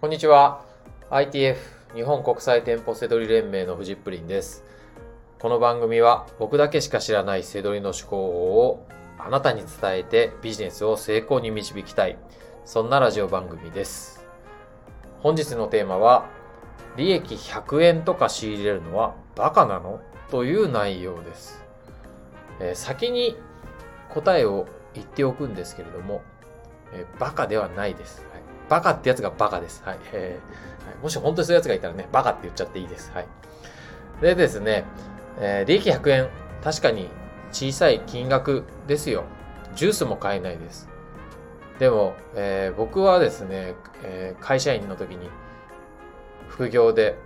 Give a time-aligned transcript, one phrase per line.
[0.00, 0.64] こんにちは。
[1.10, 1.58] ITF
[1.94, 4.64] 日本国際店舗セドリ連盟のフジップリンです。
[5.38, 8.86] この番組は僕だけしか知らないセドリの思考法を
[9.18, 12.16] あなたに伝えてビジネスを成功に導きたい。
[12.64, 14.24] そんなラジオ番組です。
[15.18, 16.30] 本日のテーマは
[16.96, 20.00] 利益100円とか仕入れるのはバカなの？
[20.30, 21.62] という内容です。
[22.58, 23.36] えー先に
[24.08, 26.22] 答えを言っておくんですけれども、
[26.94, 28.29] えーバカではないです。
[28.70, 29.82] バカってやつがバカです。
[29.84, 30.70] はいえー
[31.02, 33.10] もし本当にそういうやつがいたらね、バカって言っちゃっていいです。
[33.14, 33.26] はい。
[34.20, 34.84] でですね、
[35.38, 36.28] えー利益100円、
[36.62, 37.08] 確かに
[37.52, 39.24] 小さい金額ですよ。
[39.74, 40.88] ジュースも買えないです。
[41.78, 45.30] でも、えー僕はですね、えー会社員の時に
[46.48, 47.16] 副業で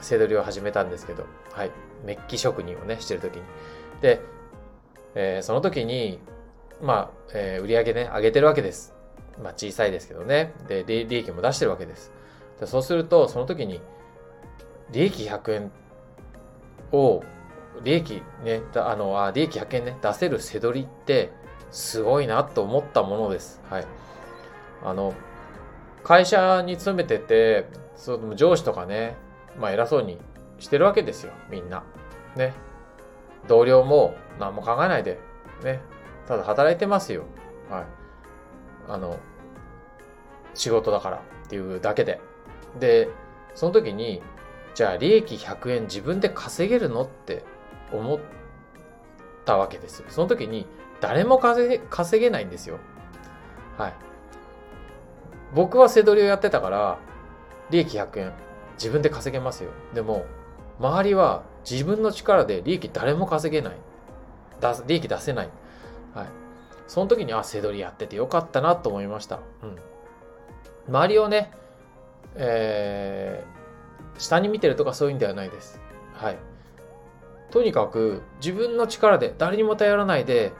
[0.00, 1.70] セドリを始めたんですけど、はい。
[2.04, 3.42] メッキ職人をね、してる時に。
[4.02, 4.20] で、
[5.14, 6.20] えーその時に、
[6.82, 8.94] まあ、えー売り上げね、上げてるわけです。
[9.42, 10.54] まあ、小さいですけどね。
[10.68, 12.12] で、利益も出してるわけです。
[12.60, 13.80] でそうすると、その時に、
[14.92, 15.72] 利益100円
[16.92, 17.22] を、
[17.82, 21.32] 利益ね、あの、あ、利益100円ね、出せるせどりって、
[21.70, 23.60] すごいなと思ったものです。
[23.68, 23.86] はい。
[24.82, 25.12] あの、
[26.04, 29.16] 会社に勤めてて、その上司とかね、
[29.58, 30.18] まあ偉そうに
[30.58, 31.82] してるわけですよ、みんな。
[32.36, 32.54] ね。
[33.48, 35.18] 同僚も何も考えないで、
[35.62, 35.80] ね。
[36.26, 37.24] ただ働いてますよ。
[37.70, 37.84] はい。
[38.88, 39.18] あの、
[40.54, 42.20] 仕事だからっていうだけで。
[42.78, 43.08] で、
[43.54, 44.22] その時に、
[44.74, 47.44] じゃあ利益100円自分で稼げるのって
[47.92, 48.20] 思っ
[49.44, 50.04] たわけです。
[50.08, 50.66] その時に
[51.00, 52.78] 誰も稼げ稼げないんですよ。
[53.78, 53.94] はい。
[55.54, 56.98] 僕は背取りをやってたから、
[57.70, 58.32] 利益100円
[58.74, 59.70] 自分で稼げますよ。
[59.94, 60.26] でも、
[60.78, 63.76] 周りは自分の力で利益誰も稼げない。
[64.86, 65.50] 利益出せない。
[66.14, 66.26] はい。
[66.86, 69.40] その時に、あ、背取りやっててよかったなと思いました。
[69.62, 69.76] うん。
[70.88, 71.50] 周りをね、
[72.36, 75.80] えー、下に見てるとかそういうんではないです。
[76.14, 76.36] はい。
[77.50, 80.52] とにかく自分の力で誰にも頼らないで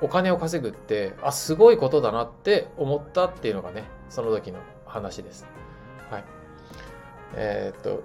[0.00, 5.46] お金を稼ぐって、あ、すごいことだなって思ったっていうのがね、その時の話です。
[6.10, 6.24] はい。
[7.34, 8.02] えーっと、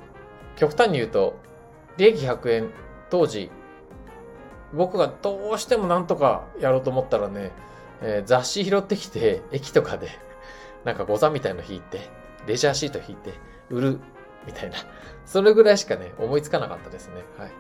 [0.56, 1.38] 極端に言うと、
[1.98, 2.70] 利益100円
[3.10, 3.52] 当時、
[4.74, 7.52] 僕がどうしてもなんとかやろうと思ったらね、
[8.02, 10.10] えー雑誌拾ってきて、 駅とかで、
[10.84, 12.10] なんか誤差みたいの引いて、
[12.48, 13.34] レジャーシート引いて、
[13.70, 14.00] 売る、
[14.46, 14.78] みたいな。
[15.26, 17.24] それぐらいしかね、思いつかなかったですね。
[17.38, 17.52] はい。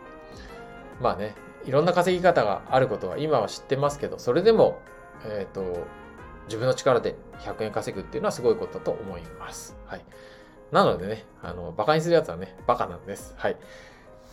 [1.00, 1.36] まあね、
[1.66, 4.80] いろんな稼ぎ方があることは今は知ってますけど、それでも、
[5.26, 5.86] えっ、と、
[6.46, 9.78] 自分の力で100円稼ぐっていうのはすごいことだと思います。
[9.86, 10.06] はい。
[10.72, 13.34] なのでね、あの、馬鹿にするやつはね、バカなんです。
[13.38, 13.58] はい。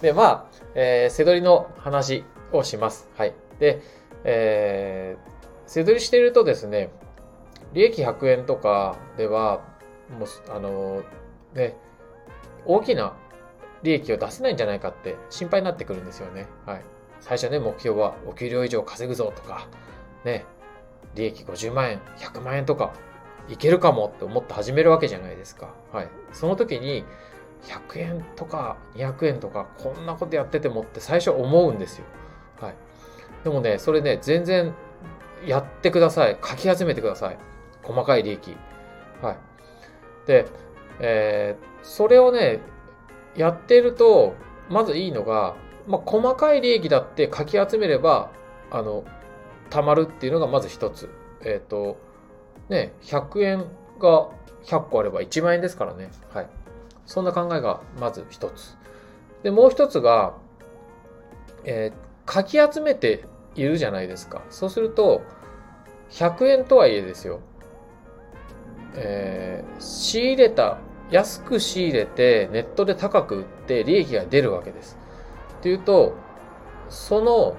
[0.01, 3.09] で、まあ、えー、せどりの話をします。
[3.17, 3.35] はい。
[3.59, 3.81] で、
[4.25, 5.31] えー、
[5.67, 6.91] せどりしているとですね、
[7.73, 9.61] 利益100円とかでは、
[10.19, 11.03] もう、あの、
[11.55, 11.77] ね、
[12.65, 13.15] 大きな
[13.83, 16.47] 利益を出せないんじゃないかって心配になってくるんですよね。
[16.67, 16.83] はい。
[17.21, 19.69] 最初ね、目標はお給料以上稼ぐぞとか、
[20.25, 20.45] ね、
[21.15, 22.93] 利益50万円、100万円とか、
[23.49, 25.75] いけるかもって思って始めるわけじゃないですか。
[25.93, 26.09] はい。
[26.33, 27.05] その時に、
[27.63, 32.05] 100円とか200円とか、こんなことやっててもって最初思うんですよ。
[32.61, 32.75] はい。
[33.45, 34.75] でもね、それね、全然
[35.47, 36.39] やってください。
[36.43, 37.39] 書き集めてください。
[37.83, 38.57] 細かい利益。
[39.23, 39.39] はい。
[40.27, 40.47] で、
[41.01, 42.61] えーそれをね、
[43.35, 44.35] やってると、
[44.69, 48.31] まずいいのが、まあ、細かい利益だって書き集めれば、
[48.71, 49.05] あの、
[49.71, 51.09] 貯まるっていうのがまず一つ。
[51.41, 51.97] えっ、と、
[52.69, 53.59] ね、100円
[53.99, 54.29] が
[54.65, 56.11] 100個あれば1万円ですからね。
[56.33, 56.49] はい。
[57.09, 58.77] そんな考えがまず一つ。
[59.43, 60.35] で、もう一つが、
[61.65, 63.25] えー書き集めて
[63.55, 64.43] いるじゃないですか。
[64.51, 65.23] そうすると、
[66.11, 67.41] 100円とはいえですよ。
[68.95, 70.77] えー仕入れた、
[71.11, 74.99] 安く仕入れて、ネットで高く売って利益が出るわけです。
[75.61, 76.13] っていうと、
[76.91, 77.57] その、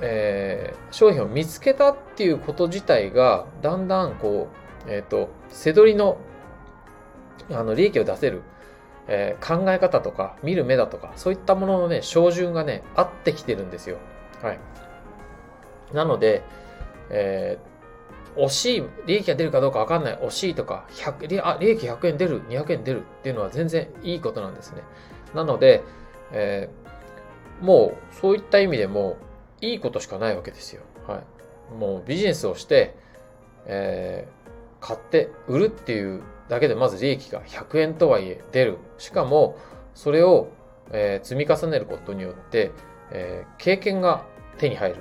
[0.00, 4.48] えー商品を見つけたっていうこと自体が、だんだんこ
[4.88, 6.18] う、えっ、と、背取りの、
[7.52, 8.42] あの、利益を出せる、
[9.08, 13.98] えー考え方とか、見る目だとか、そういったもののね、照準がね、合ってきてるんですよ。
[14.42, 14.58] はい。
[15.92, 16.42] なので、
[17.10, 17.72] えー
[18.34, 24.80] 惜しい、利益が出るかどうかわかんない、惜しいとか、100あ利益100円出る、200円出るっていうのは全然いいことなんですね。
[25.34, 25.82] なので、
[26.32, 26.82] えー
[27.64, 29.18] もうそういった意味でも
[29.60, 30.82] いいことしかないわけですよ。
[31.06, 31.74] はい。
[31.74, 32.96] もうビジネスをして、
[33.66, 34.42] えー
[34.84, 36.22] 買って売るっていう
[36.52, 38.76] だけでまず利益が100円とはいえ出る。
[38.98, 39.56] しかも、
[39.94, 40.48] それを、
[40.90, 42.72] えー積み重ねることによって、
[43.10, 44.26] えー経験が
[44.58, 44.96] 手に入る。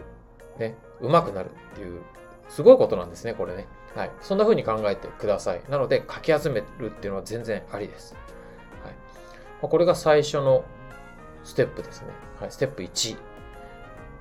[0.60, 0.78] ね。
[1.02, 2.00] 上手くなるっていう、
[2.48, 3.68] すごいことなんですね、これね。
[3.98, 4.12] はい。
[4.22, 5.62] そんな風に考えてください。
[5.68, 8.16] なので、書き集めるっていうのは全然ありです。
[8.86, 8.94] はい。
[8.94, 9.00] ま
[9.64, 10.64] あ、これが最初の
[11.44, 12.08] ステップですね。
[12.40, 12.52] はい。
[12.52, 13.18] ステップ1。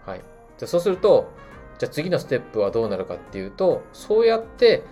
[0.04, 0.20] はい。
[0.58, 1.30] でそうすると、
[1.78, 4.82] じゃあ次のステップはどうなるかっていうと、そうやって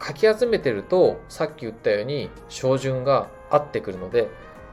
[0.00, 4.28] 書き集めてると、さっき言ったように、照準が合ってくるので、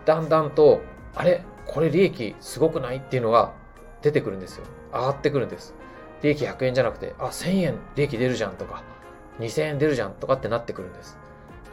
[0.06, 0.82] だんだんと、
[1.16, 3.54] あれこれ利益すごくないっていうのが
[4.02, 4.66] 出てくるんですよ。
[4.94, 5.74] 上がってくるんです。
[6.22, 8.84] 利益100円じゃなくて、あ、1000円利益出るじゃんとか、
[9.40, 11.18] 2000円出るじゃんとかってなってくるんです。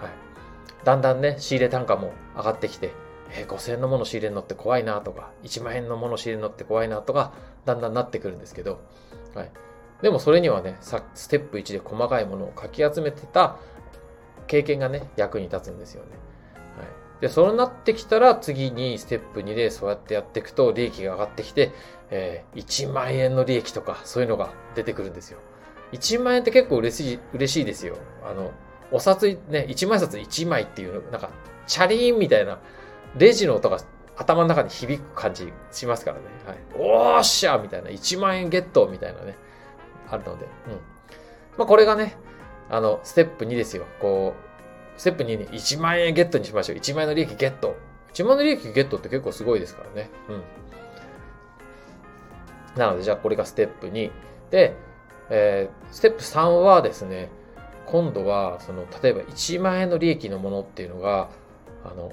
[0.01, 0.11] はい。
[0.85, 2.93] だんだんね、仕入れ単価も上がってきて、
[3.31, 7.33] え、5000円のもの仕入れるのって怖いなとか、1万円のもの仕入れるのって怖いなとか、
[7.65, 8.81] だんだんなってくるんですけど、
[9.35, 9.51] はい。
[10.03, 13.57] でもそれにはね、ステップ1で細かいものをかき集めてた
[14.49, 16.11] 経験がね、役に立つんですよね。
[16.77, 17.21] はい。
[17.21, 21.71] で、そうなってきたら次にステップ2でそうやってやっていくと利益が上がってきて、
[22.11, 25.39] えー、1万円の利益とかそういうのが出てくるんですよ。
[25.93, 27.97] 1万円って結構嬉しい、嬉しいですよ。
[28.25, 28.51] あの、
[28.91, 31.31] お札ね、1万円札1枚っていう、なんか、
[31.67, 32.59] チャリーンみたいな、
[33.17, 33.79] レジの音が
[34.17, 36.25] 頭の中に響く感じしますからね。
[36.47, 36.59] はい。
[36.75, 39.37] おーっしゃみたいな、1万円ゲットみたいなね。
[40.11, 40.73] あるので、うん。
[41.59, 42.17] まあ、これがね、
[42.71, 43.87] あの、ステップ2ですよ。
[44.01, 46.79] こう、ステップ2に1万円ゲットにしましょう。
[46.79, 47.77] 1万円の利益ゲット。
[48.15, 50.11] 1万円の利益ゲットって結構すごいですからね。
[50.29, 50.43] うん。
[52.79, 54.11] なので、じゃあこれがステップ2。
[54.51, 54.75] で、
[55.31, 57.31] えー、ステップ3はですね、
[57.87, 61.31] 今度は、その、例えば1万円の利益のものっていうのが、
[61.85, 62.13] あの、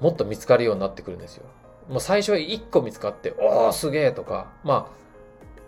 [0.00, 1.46] もっと見つかるようになってくるんですよ。
[1.88, 5.05] もう最初は1個見つかって、おーすげえとか、まあ、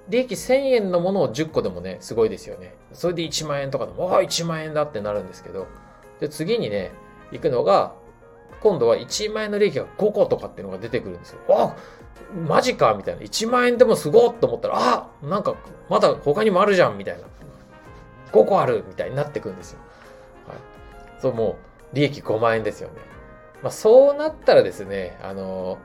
[0.09, 2.75] 利益1000円のものを10個でもね、すごいですよね。
[2.93, 5.67] それで1万円とかでも、ああ、1万円だってなるんですけど、
[6.21, 6.93] で、次にね、
[7.31, 7.93] 行くのが、
[8.61, 11.41] 今度は1万円の利益が5個とかっていうのが出てくるんですよ。
[11.51, 11.77] あ
[12.35, 13.23] マジかみたいな。
[13.23, 15.55] 1万円でもすごっと思ったら、あなんか、
[15.89, 17.25] まだ他にもあるじゃんみたいな。
[18.33, 19.79] 5個あるみたいになってくるんですよ。
[20.47, 20.59] はい。
[21.21, 21.57] そう、も
[21.93, 22.95] う、利益5万円ですよね。
[23.63, 25.79] まあ、そうなったらですね、あの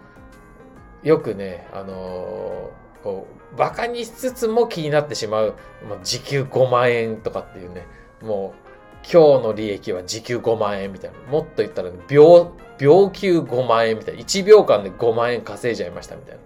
[1.03, 5.55] ー、よくね、あのーこう、馬鹿にしつつも気になってしまう、
[5.87, 7.85] もう時給5万円とかっていうね、
[8.21, 8.63] もう、
[9.03, 11.17] 今日の利益は時給5万円みたいな。
[11.29, 14.21] もっと言ったら、秒、秒給5万円みたいな。
[14.21, 16.37] 1秒間で5万円稼いじゃいましたみたい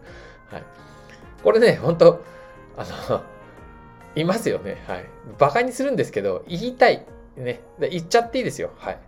[0.51, 0.57] な。
[0.57, 0.65] はい。
[1.43, 2.23] これね、本当
[2.75, 3.21] あの、
[4.15, 4.83] いますよね。
[4.87, 5.05] はい。
[5.39, 7.05] 馬鹿にするんですけど、言いたい。
[7.35, 7.61] ね。
[7.79, 8.71] 言っちゃっていいですよ。
[8.77, 8.99] はい。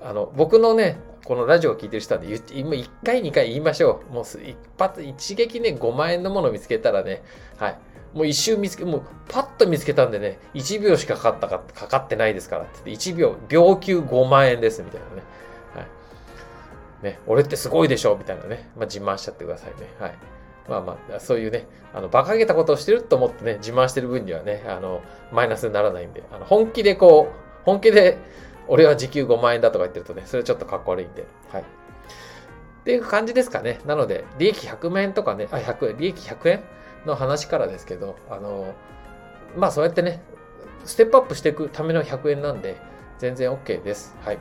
[0.00, 4.12] あの、僕のね、このラジオを聞いてる人はね、今1回2回言いましょう。
[4.12, 7.22] もう一発、一撃ね、5万円のものを見つけたらね、
[7.56, 7.78] はい。
[8.12, 15.22] もう一瞬見つけ、もうパッと見つけたんでね、1秒しかかかったか、かかってないですからって言って、1秒、秒給5万円です、みたいなね。
[15.74, 15.82] は
[17.02, 17.04] い。
[17.04, 18.70] ね、俺ってすごいでしょ、みたいなね。
[18.76, 19.88] まあ、自慢しちゃってくださいね。
[19.98, 20.14] はい。
[20.68, 25.00] まあまあ、そういうね、あの、馬鹿げたことをしてると思ってね、自慢してる分にはね、あの、
[25.32, 28.18] マイナスにならないんで、あの、本気でこう、本気で、
[28.68, 31.62] 俺は時給5万円だとか言ってるとね、それちょっとかっこ悪いんで、はい。
[31.62, 31.64] っ
[32.84, 33.80] ていう感じですかね。
[33.86, 36.64] なので、利益100万円とかね、あ、100、利益100円
[37.06, 38.74] の話からですけど、あの、
[39.56, 40.22] まあそうやってね、
[40.84, 42.76] ステップアップしていくための100円なんで、
[43.18, 44.16] 全然 OK です。
[44.22, 44.38] はい。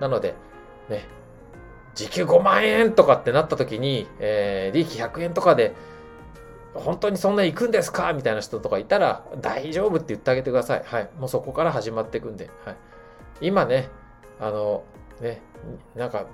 [0.00, 0.34] なので、
[0.88, 1.06] ね、
[1.94, 5.74] 時給5万円とかってなった時に、えー、利益100円とかで、
[6.74, 8.12] 本当にそんな行くんですか？
[8.12, 10.82] みたいな人とかいたら、大丈夫って言ってあげてください。
[10.84, 11.10] はい。
[11.18, 12.76] もうそこから始まっていくんで、はい。
[13.40, 13.88] 今ね、
[14.40, 14.84] あの、
[15.20, 15.40] ね、
[15.96, 16.26] なんか、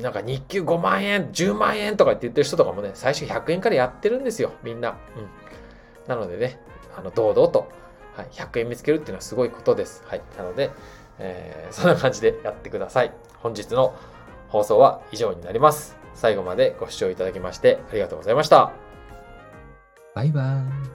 [0.00, 4.96] なんか日給5万円、10万円とかって言ってる人とかもね、最初100円からやってるんですよ、みんな。
[5.16, 6.08] うん。
[6.08, 6.58] なのでね、
[6.96, 7.68] あの、堂々と、
[8.16, 10.04] はい、100円見つけるっていうのはすごいことです。
[10.06, 10.22] はい。
[10.38, 10.70] なので、
[11.18, 13.12] えー、 そんな感じでやってください。
[13.38, 13.94] 本日の
[14.48, 15.96] 放送は以上になります。
[16.14, 18.72] 最後までご視聴いただきましてありがとうございました。
[20.14, 20.93] バイバーイ。